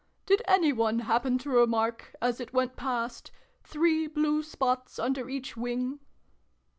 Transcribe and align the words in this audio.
Did 0.25 0.41
any 0.47 0.73
one 0.73 0.97
happen 1.01 1.37
to 1.37 1.51
remark 1.51 2.15
as 2.23 2.39
it 2.39 2.53
went 2.53 2.75
past 2.75 3.29
three 3.63 4.07
blue 4.07 4.41
spots 4.41 4.97
under 4.97 5.29
each 5.29 5.55
wing?" 5.55 5.99